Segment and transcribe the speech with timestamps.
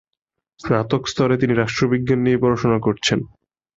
[0.59, 3.19] স্নাতক স্তরে তিনি রাষ্ট্রবিজ্ঞান নিয়ে পড়াশোনা করেছেন।